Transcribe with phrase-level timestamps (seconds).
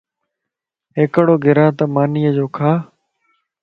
[0.97, 2.71] ھڪڙو گراته مانيَ جو کا